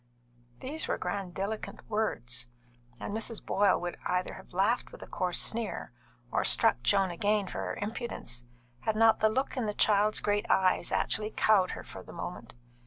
These 0.61 0.87
were 0.87 0.97
grandiloquent 0.97 1.87
words, 1.87 2.47
and 2.99 3.13
Mrs. 3.15 3.45
Boyle 3.45 3.79
would 3.79 3.97
either 4.07 4.33
have 4.33 4.51
laughed 4.51 4.91
with 4.91 5.03
a 5.03 5.07
coarse 5.07 5.37
sneer, 5.39 5.91
or 6.31 6.43
struck 6.43 6.81
Joan 6.81 7.11
again 7.11 7.45
for 7.45 7.59
her 7.59 7.75
impudence, 7.75 8.45
had 8.79 8.95
not 8.95 9.19
the 9.19 9.29
look 9.29 9.55
in 9.55 9.67
the 9.67 9.75
child's 9.75 10.19
great 10.19 10.47
eyes 10.49 10.91
actually 10.91 11.29
cowed 11.29 11.73
her 11.77 11.83
for 11.83 12.01
the 12.01 12.13
moment. 12.13 12.55